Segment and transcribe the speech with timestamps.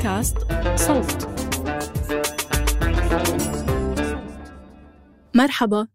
[0.00, 0.36] بودكاست
[0.76, 1.28] صوت.
[5.34, 5.88] مرحبا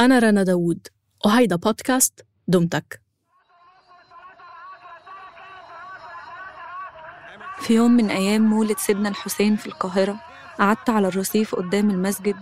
[0.00, 0.86] أنا رنا داوود
[1.24, 3.02] وهيدا بودكاست دمتك.
[7.58, 10.20] في يوم من أيام مولد سيدنا الحسين في القاهرة
[10.58, 12.36] قعدت على الرصيف قدام المسجد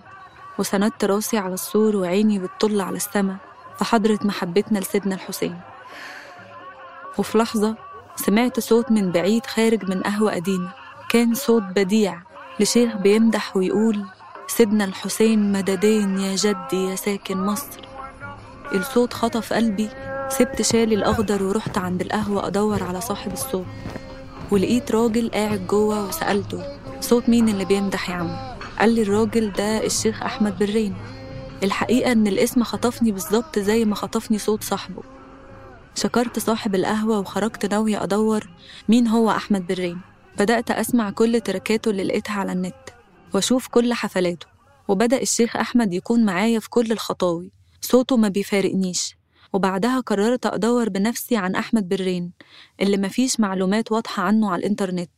[0.58, 3.36] وسندت راسي على السور وعيني بتطل على السما
[3.78, 5.60] في حضرة محبتنا لسيدنا الحسين.
[7.18, 7.76] وفي لحظة
[8.16, 10.83] سمعت صوت من بعيد خارج من قهوة قديمة.
[11.14, 12.22] كان صوت بديع
[12.60, 14.04] لشيخ بيمدح ويقول
[14.46, 17.80] سيدنا الحسين مددين يا جدي يا ساكن مصر.
[18.72, 19.88] الصوت خطف قلبي
[20.28, 23.66] سبت شالي الأخضر ورحت عند القهوة أدور على صاحب الصوت.
[24.50, 26.62] ولقيت راجل قاعد جوه وسألته
[27.00, 30.94] صوت مين اللي بيمدح يا عم؟ قال لي الراجل ده الشيخ أحمد برين.
[31.62, 35.02] الحقيقة إن الاسم خطفني بالظبط زي ما خطفني صوت صاحبه.
[35.94, 38.48] شكرت صاحب القهوة وخرجت ناوية أدور
[38.88, 40.13] مين هو أحمد برين.
[40.38, 42.74] بدأت أسمع كل تركاته اللي لقيتها على النت
[43.34, 44.46] وأشوف كل حفلاته
[44.88, 47.52] وبدأ الشيخ أحمد يكون معايا في كل الخطاوي.
[47.80, 49.16] صوته ما بيفارقنيش.
[49.52, 52.32] وبعدها قررت أدور بنفسي عن أحمد برين
[52.82, 55.10] اللي مفيش معلومات واضحة عنه على الإنترنت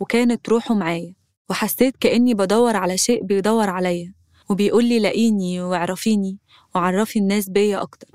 [0.00, 1.14] وكانت روحه معايا.
[1.50, 4.14] وحسيت كأني بدور على شيء بيدور عليا
[4.50, 6.38] وبيقول لي لاقيني واعرفيني
[6.74, 8.08] وعرفي الناس بيا أكتر.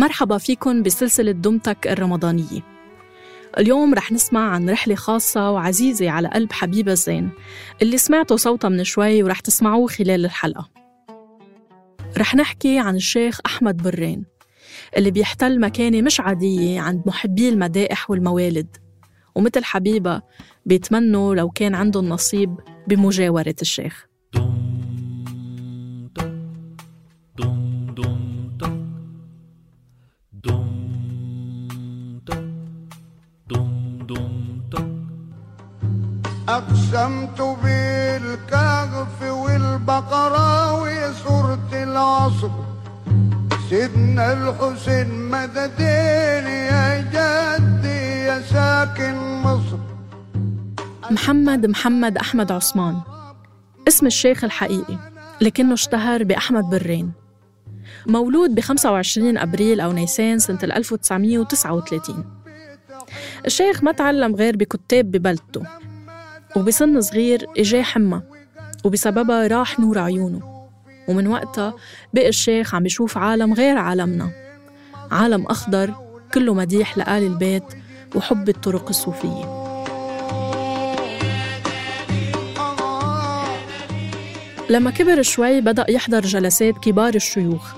[0.00, 2.60] مرحبا فيكن بسلسلة دمتك الرمضانية.
[3.58, 7.30] اليوم رح نسمع عن رحلة خاصة وعزيزة على قلب حبيبة زين
[7.82, 10.70] اللي سمعتوا صوتها من شوي ورح تسمعوه خلال الحلقة.
[12.18, 14.24] رح نحكي عن الشيخ أحمد برين
[14.96, 18.76] اللي بيحتل مكانة مش عادية عند محبي المدائح والموالد.
[19.34, 20.22] ومثل حبيبة
[20.66, 24.09] بيتمنوا لو كان عندهم نصيب بمجاورة الشيخ.
[37.10, 42.50] أقسمت بالكهف والبقرة وسورة العصر
[43.70, 49.78] سيدنا الحسين مددين يا جدي يا ساكن مصر.
[51.10, 53.00] محمد محمد أحمد عثمان.
[53.88, 54.98] اسم الشيخ الحقيقي
[55.40, 57.12] لكنه اشتهر بأحمد برين.
[58.06, 62.24] مولود ب 25 أبريل أو نيسان سنة 1939
[63.46, 65.62] الشيخ ما تعلم غير بكتاب ببلدته.
[66.56, 68.22] وبسن صغير إجاه حمى
[68.84, 70.68] وبسببها راح نور عيونه.
[71.08, 71.74] ومن وقتها
[72.14, 74.30] بقى الشيخ عم بيشوف عالم غير عالمنا.
[75.10, 75.94] عالم أخضر
[76.34, 77.64] كله مديح لآل البيت
[78.14, 79.60] وحب الطرق الصوفية.
[84.70, 87.74] لما كبر شوي بدأ يحضر جلسات كبار الشيوخ.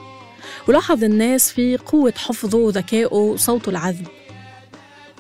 [0.69, 4.07] ولاحظ الناس في قوة حفظه وذكائه وصوته العذب.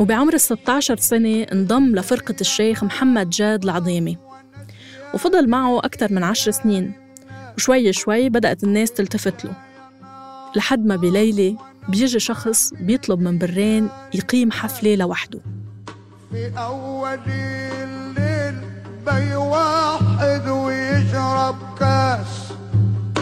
[0.00, 4.18] وبعمر ال 16 سنة انضم لفرقة الشيخ محمد جاد العظيمي.
[5.14, 6.92] وفضل معه أكثر من عشر سنين.
[7.56, 9.52] وشوي شوي بدأت الناس تلتفت له.
[10.56, 11.56] لحد ما بليلة
[11.88, 15.40] بيجي شخص بيطلب من برين يقيم حفلة لوحده.
[16.32, 18.54] في أول الليل
[19.06, 22.52] بيوحد ويشرب كاس.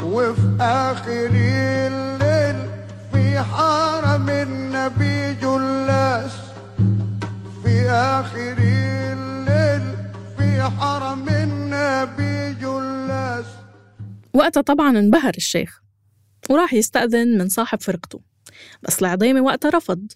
[0.03, 2.71] وفي آخر الليل
[3.13, 6.20] في حرم النبي جلاس
[14.41, 15.83] وقتها طبعا انبهر الشيخ
[16.51, 18.21] وراح يستأذن من صاحب فرقته.
[18.83, 20.13] بس العظيمة وقتها رفض.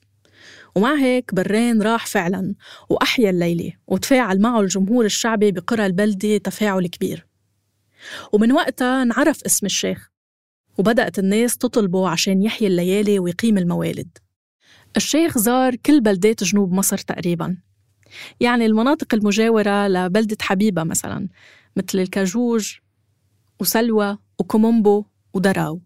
[0.76, 2.54] ومع هيك برين راح فعلا
[2.88, 7.26] وأحيا الليلة وتفاعل معه الجمهور الشعبي بقرى البلدة تفاعل كبير.
[8.32, 10.10] ومن وقتها انعرف اسم الشيخ
[10.78, 14.18] وبدأت الناس تطلبه عشان يحيي الليالي ويقيم الموالد.
[14.96, 17.56] الشيخ زار كل بلدات جنوب مصر تقريباً.
[18.40, 21.28] يعني المناطق المجاورة لبلدة حبيبة مثلاً
[21.76, 22.74] مثل الكاجوج
[23.60, 25.04] وسلوى وكومومبو
[25.34, 25.80] ودراو.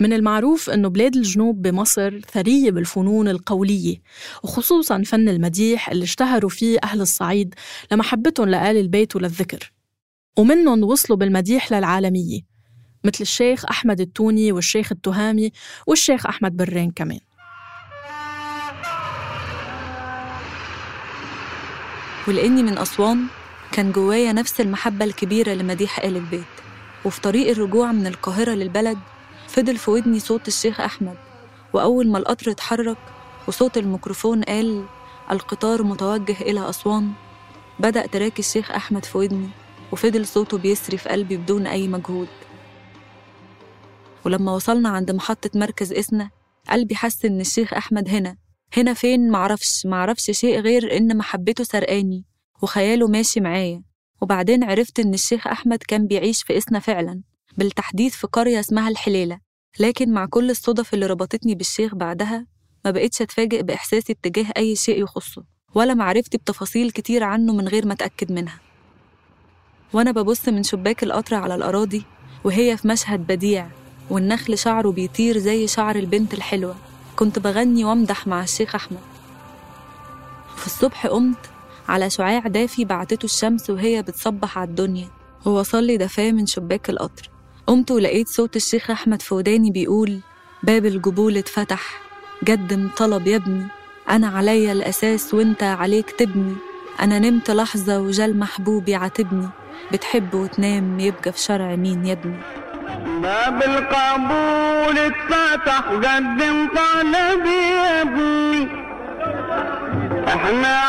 [0.00, 3.96] من المعروف أنه بلاد الجنوب بمصر ثرية بالفنون القولية
[4.42, 7.54] وخصوصا فن المديح اللي اشتهروا فيه أهل الصعيد
[7.92, 9.72] لمحبتهم لآل البيت وللذكر.
[10.38, 12.40] ومنهم وصلوا بالمديح للعالمية
[13.04, 15.52] مثل الشيخ أحمد التوني والشيخ التهامي
[15.86, 17.20] والشيخ أحمد برين كمان.
[22.28, 23.26] ولأني من أسوان
[23.72, 26.69] كان جوايا نفس المحبة الكبيرة لمديح آل البيت.
[27.04, 28.98] وفي طريق الرجوع من القاهرة للبلد
[29.48, 31.16] فضل في ودني صوت الشيخ أحمد
[31.72, 32.98] وأول ما القطر اتحرك
[33.48, 34.84] وصوت الميكروفون قال
[35.30, 37.12] القطار متوجه إلى أسوان
[37.78, 39.48] بدأ تراك الشيخ أحمد في ودني
[39.92, 42.28] وفضل صوته بيسري في قلبي بدون أي مجهود.
[44.24, 46.30] ولما وصلنا عند محطة مركز إسنا
[46.70, 48.36] قلبي حس إن الشيخ أحمد هنا.
[48.76, 52.24] هنا فين؟ معرفش معرفش شيء غير إن محبته سرقاني
[52.62, 53.82] وخياله ماشي معايا.
[54.20, 57.20] وبعدين عرفت إن الشيخ أحمد كان بيعيش في إسنا فعلا
[57.56, 59.40] بالتحديد في قرية اسمها الحليلة.
[59.80, 62.46] لكن مع كل الصدف اللي ربطتني بالشيخ بعدها
[62.84, 65.44] ما بقتش أتفاجئ بإحساسي اتجاه أي شيء يخصه
[65.74, 68.60] ولا معرفتي بتفاصيل كتير عنه من غير ما أتأكد منها.
[69.92, 72.02] وأنا ببص من شباك القطر على الأراضي
[72.44, 73.68] وهي في مشهد بديع
[74.10, 76.76] والنخل شعره بيطير زي شعر البنت الحلوة.
[77.16, 79.00] كنت بغني وامدح مع الشيخ أحمد.
[80.56, 81.50] في الصبح قمت
[81.90, 85.08] على شعاع دافي بعتته الشمس وهي بتصبح على الدنيا.
[85.46, 87.30] ووصل لي دفاه من شباك القطر.
[87.66, 90.20] قمت ولقيت صوت الشيخ أحمد في وداني بيقول
[90.62, 92.00] باب الجبول اتفتح.
[92.48, 93.66] قدم طلب يا ابني.
[94.10, 96.54] أنا عليا الأساس وانت عليك تبني.
[97.00, 99.48] أنا نمت لحظة وجال محبوبي عاتبني
[99.92, 102.36] بتحب وتنام يبقى في شرع مين يا ابني؟
[103.22, 105.80] باب القبول اتفتح.
[105.88, 108.68] قدم طلبي يا ابني.
[110.28, 110.80] إحنا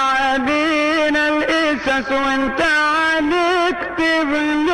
[1.16, 4.72] عادينا الاسس وانت عليك تبني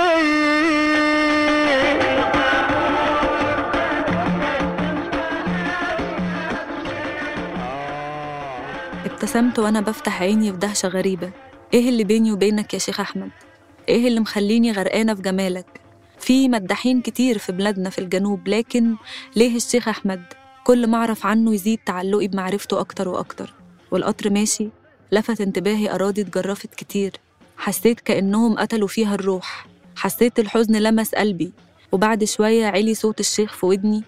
[9.06, 11.32] ابتسمت وأنا بفتح عيني في دهشة غريبة
[11.74, 13.30] إيه اللي بيني وبينك يا شيخ أحمد؟
[13.90, 15.82] إيه اللي مخليني غرقانة في جمالك؟
[16.20, 18.96] في مداحين كتير في بلادنا في الجنوب لكن
[19.36, 20.24] ليه الشيخ أحمد؟
[20.64, 23.54] كل ما أعرف عنه يزيد تعلقي بمعرفته أكتر وأكتر
[23.92, 24.70] والقطر ماشي
[25.12, 27.14] لفت انتباهي أراضي اتجرفت كتير.
[27.58, 29.68] حسيت كأنهم قتلوا فيها الروح.
[29.96, 31.52] حسيت الحزن لمس قلبي.
[31.92, 34.04] وبعد شوية علي صوت الشيخ في ودني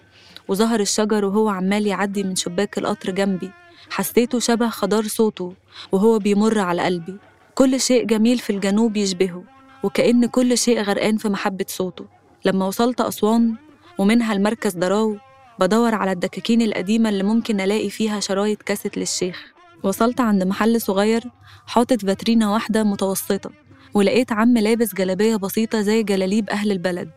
[0.48, 3.50] وظهر الشجر وهو عمال يعدي من شباك القطر جنبي.
[3.90, 5.52] حسيته شبه خضار صوته
[5.92, 7.16] وهو بيمر على قلبي.
[7.54, 9.44] كل شيء جميل في الجنوب يشبهه
[9.82, 12.04] وكأن كل شيء غرقان في محبة صوته.
[12.44, 13.54] لما وصلت أسوان
[13.98, 15.16] ومنها المركز دراو
[15.58, 19.52] بدور على الدكاكين القديمة اللي ممكن ألاقي فيها شرايط كاسيت للشيخ.
[19.82, 21.24] وصلت عند محل صغير
[21.66, 23.50] حاطط فاترينا واحدة متوسطة
[23.94, 27.10] ولقيت عم لابس جلابية بسيطة زي جلاليب أهل البلد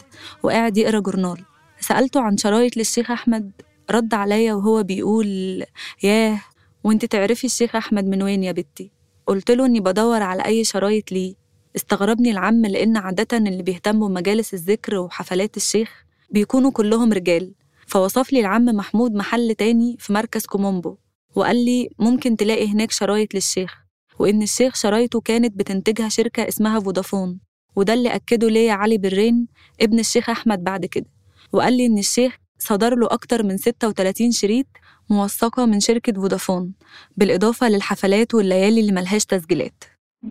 [0.43, 1.37] وقاعد يقرأ جورنال.
[1.79, 3.51] سألته عن شرايط للشيخ أحمد
[3.91, 5.63] رد عليا وهو بيقول
[6.03, 6.41] ياه
[6.83, 8.91] وإنت تعرفي الشيخ أحمد من وين يا بنتي؟
[9.27, 11.35] قلت له إني بدور على أي شرايط ليه.
[11.75, 17.53] استغربني العم لأن عادة اللي بيهتموا بمجالس الذكر وحفلات الشيخ بيكونوا كلهم رجال.
[17.87, 20.97] فوصف لي العم محمود محل تاني في مركز كومومبو.
[21.35, 23.83] وقال لي ممكن تلاقي هناك شرايط للشيخ
[24.19, 27.39] وإن الشيخ شرايطه كانت بتنتجها شركة اسمها فودافون
[27.75, 29.47] وده اللي أكده ليا علي برين
[29.81, 31.05] ابن الشيخ أحمد بعد كده
[31.53, 34.65] وقال لي إن الشيخ صدر له أكتر من 36 شريط
[35.09, 36.73] موثقة من شركة فودافون
[37.17, 39.83] بالإضافة للحفلات والليالي اللي ملهاش تسجيلات.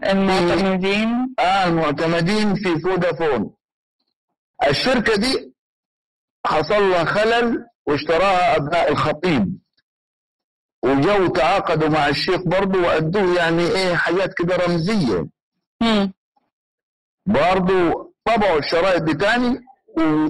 [0.07, 3.51] المعتمدين آه المعتمدين في فودافون.
[4.69, 5.53] الشركة دي
[6.47, 9.59] حصل لها خلل واشتراها أبناء الخطيب.
[10.85, 15.27] وجو تعاقدوا مع الشيخ برضه وأدوه يعني إيه حاجات كده رمزية.
[17.27, 19.61] برضه طبعوا الشرايط دي تاني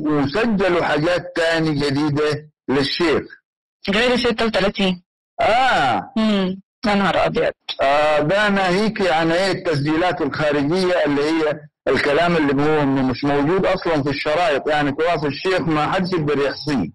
[0.06, 3.23] وسجلوا حاجات تاني جديدة للشيخ.
[3.90, 5.02] غير 36
[5.40, 6.12] آه.
[6.18, 7.52] امم يا نهار أبيض.
[7.82, 14.02] آه ده ناهيك عن إيه التسجيلات الخارجية اللي هي الكلام اللي هو مش موجود أصلا
[14.02, 16.90] في الشرايط يعني تراث الشيخ ما حدش يقدر يحصيه.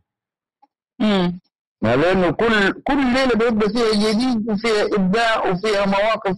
[1.02, 1.40] امم
[1.82, 6.38] لأنه كل كل ليلة بيبقى فيها جديد وفيها إبداع وفيها مواقف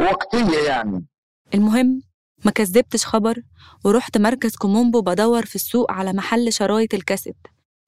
[0.00, 1.04] وقتية يعني.
[1.54, 2.02] المهم
[2.44, 3.42] ما كذبتش خبر
[3.84, 7.36] ورحت مركز كومومبو بدور في السوق على محل شرايط الكاسيت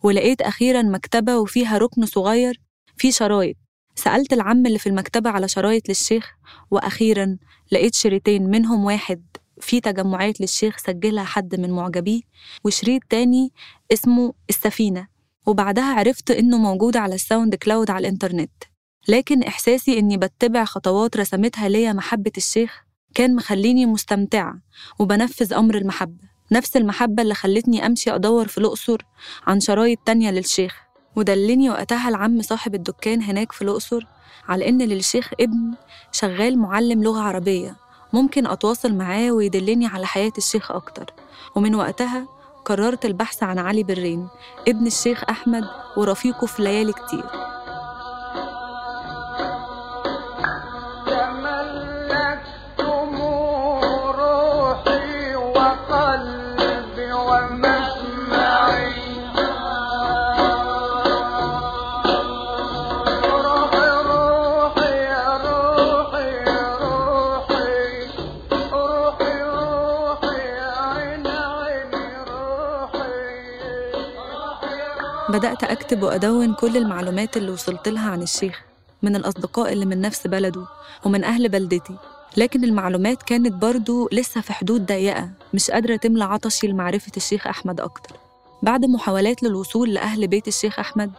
[0.02, 2.60] ولقيت أخيرا مكتبة وفيها ركن صغير
[2.96, 3.56] فيه شرايط.
[3.94, 6.34] سألت العم اللي في المكتبة على شرايط للشيخ
[6.70, 7.36] وأخيرا
[7.72, 9.22] لقيت شريطين منهم واحد
[9.60, 12.20] في تجمعات للشيخ سجلها حد من معجبيه
[12.64, 13.52] وشريط تاني
[13.92, 15.08] اسمه السفينة.
[15.48, 18.50] وبعدها عرفت إنه موجود على ال SoundCloud على الإنترنت.
[19.08, 22.82] لكن إحساسي إني بتبع خطوات رسمتها ليا محبة الشيخ
[23.14, 24.54] كان مخليني مستمتعة
[24.98, 29.02] وبنفذ أمر المحبة نفس المحبة اللي خلتني أمشي أدور في الأقصر
[29.46, 30.76] عن شرايط تانية للشيخ
[31.16, 34.06] ودلني وقتها العم صاحب الدكان هناك في الأقصر
[34.48, 35.74] على إن للشيخ ابن
[36.12, 37.76] شغال معلم لغة عربية
[38.12, 41.12] ممكن أتواصل معاه ويدلني على حياة الشيخ أكتر
[41.56, 42.37] ومن وقتها
[42.68, 44.28] قررت البحث عن علي برين
[44.68, 45.64] ابن الشيخ أحمد
[45.96, 47.24] ورفيقه في ليالي كتير.
[75.38, 78.62] بدأت أكتب وأدون كل المعلومات اللي وصلت لها عن الشيخ
[79.02, 80.64] من الأصدقاء اللي من نفس بلده
[81.04, 81.96] ومن أهل بلدتي.
[82.36, 87.80] لكن المعلومات كانت برضو لسه في حدود ضيقة مش قادرة تملى عطشي لمعرفة الشيخ أحمد
[87.80, 88.16] أكتر.
[88.62, 91.10] بعد محاولات للوصول لأهل بيت الشيخ أحمد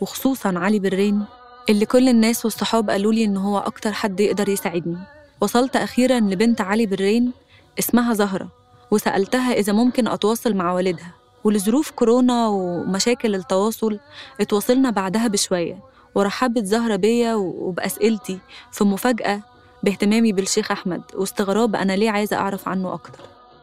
[0.00, 1.24] وخصوصا علي برين
[1.68, 4.98] اللي كل الناس والصحاب قالوا لي إن هو أكتر حد يقدر يساعدني.
[5.40, 7.32] وصلت أخيرا لبنت علي برين
[7.78, 8.48] اسمها زهرة
[8.90, 11.23] وسألتها إذا ممكن أتواصل مع والدها.
[11.44, 13.98] ولظروف كورونا ومشاكل التواصل
[14.40, 15.78] اتواصلنا بعدها بشوية
[16.14, 18.38] ورحبت زهرة بيا وبأسئلتي
[18.72, 19.42] في مفاجأة
[19.82, 23.20] باهتمامي بالشيخ أحمد واستغراب أنا ليه عايزة أعرف عنه أكتر.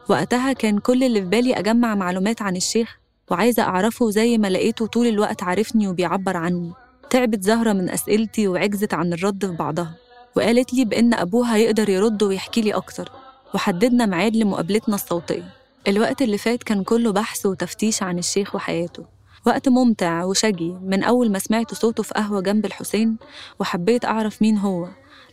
[0.08, 2.98] وقتها كان كل اللي في بالي أجمع معلومات عن الشيخ
[3.30, 6.72] وعايزة أعرفه زي ما لقيته طول الوقت عارفني وبيعبر عني.
[7.10, 9.94] تعبت زهرة من أسئلتي وعجزت عن الرد في بعضها
[10.36, 13.10] وقالت لي بإن أبوها يقدر يرد ويحكي لي أكتر
[13.54, 15.61] وحددنا ميعاد لمقابلتنا الصوتية.
[15.88, 19.04] الوقت اللي فات كان كله بحث وتفتيش عن الشيخ وحياته.
[19.46, 23.16] وقت ممتع وشجي من أول ما سمعت صوته في قهوة جنب الحسين
[23.60, 24.88] وحبيت أعرف مين هو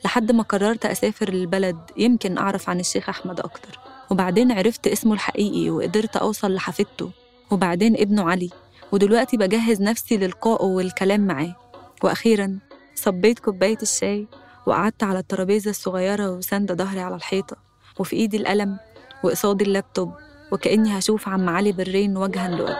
[0.06, 3.80] لحد ما قررت أسافر للبلد يمكن أعرف عن الشيخ أحمد أكتر.
[4.12, 7.12] وبعدين عرفت اسمه الحقيقي وقدرت أوصل لحفيدته.
[7.52, 8.50] وبعدين ابنه علي.
[8.92, 11.56] ودلوقتي بجهز نفسي للقائه والكلام معاه.
[12.04, 12.60] وأخيرا
[12.96, 14.28] صبيت كوباية الشاي
[14.66, 17.58] وقعدت على الترابيزة الصغيرة وساندة ظهري على الحيطة.
[18.00, 18.78] وفي إيدي القلم
[19.24, 20.14] وقصادي اللابتوب.
[20.52, 22.78] وكأني هشوف عم علي برين وجها لوجه.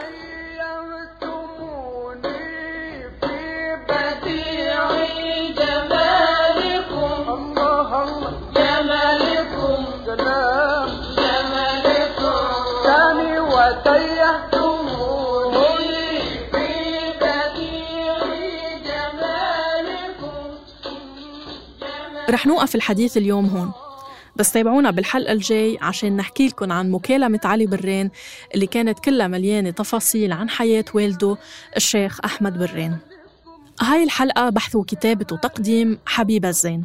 [22.30, 23.89] رح نوقف الحديث اليوم هون.
[24.40, 28.10] بس تابعونا بالحلقة الجاي عشان نحكي لكم عن مكالمة علي برين
[28.54, 31.36] اللي كانت كلها مليانة تفاصيل عن حياة والده
[31.76, 32.96] الشيخ أحمد برين.
[33.80, 36.84] هاي الحلقة بحث وكتابة وتقديم حبيبة الزين.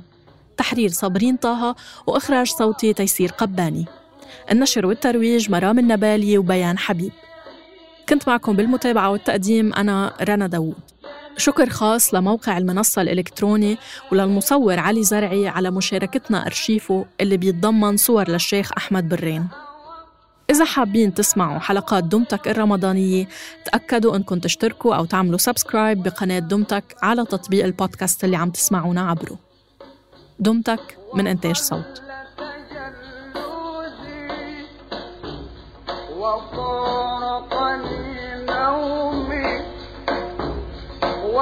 [0.57, 1.75] تحرير صابرين طه
[2.07, 3.85] وإخراج صوتي تيسير قباني.
[4.51, 7.11] النشر والترويج مرام النبالي وبيان حبيب.
[8.09, 10.75] كنت معكم بالمتابعة والتقديم أنا رنا داوود.
[11.37, 13.77] شكر خاص لموقع المنصة الإلكتروني
[14.11, 19.47] وللمصور علي زرعي على مشاركتنا أرشيفه اللي بيتضمن صور للشيخ أحمد برين.
[20.49, 23.27] إذا حابين تسمعوا حلقات دمتك الرمضانية
[23.65, 29.37] تأكدوا أنكم تشتركوا أو تعملوا subscribe بقناة دمتك على تطبيق البودكاست اللي عم تسمعونا عبره.
[30.39, 32.01] دمتك من إنتاج صوت.
[36.17, 37.04] تجلدي
[41.35, 41.41] 我